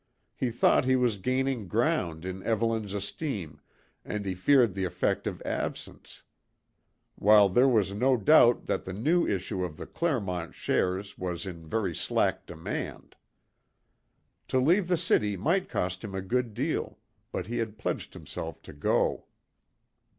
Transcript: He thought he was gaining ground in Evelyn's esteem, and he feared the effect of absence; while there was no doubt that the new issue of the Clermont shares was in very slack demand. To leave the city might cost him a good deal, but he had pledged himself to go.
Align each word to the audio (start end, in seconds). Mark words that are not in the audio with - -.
He 0.35 0.49
thought 0.49 0.85
he 0.85 0.95
was 0.95 1.19
gaining 1.19 1.67
ground 1.67 2.25
in 2.25 2.41
Evelyn's 2.41 2.95
esteem, 2.95 3.61
and 4.03 4.25
he 4.25 4.33
feared 4.33 4.73
the 4.73 4.83
effect 4.83 5.27
of 5.27 5.43
absence; 5.43 6.23
while 7.13 7.47
there 7.47 7.67
was 7.67 7.93
no 7.93 8.17
doubt 8.17 8.65
that 8.65 8.83
the 8.83 8.93
new 8.93 9.27
issue 9.27 9.63
of 9.63 9.77
the 9.77 9.85
Clermont 9.85 10.55
shares 10.55 11.19
was 11.19 11.45
in 11.45 11.67
very 11.67 11.93
slack 11.93 12.47
demand. 12.47 13.15
To 14.47 14.57
leave 14.59 14.87
the 14.87 14.97
city 14.97 15.37
might 15.37 15.69
cost 15.69 16.03
him 16.03 16.15
a 16.15 16.21
good 16.23 16.55
deal, 16.55 16.97
but 17.31 17.45
he 17.45 17.59
had 17.59 17.77
pledged 17.77 18.15
himself 18.15 18.59
to 18.63 18.73
go. 18.73 19.25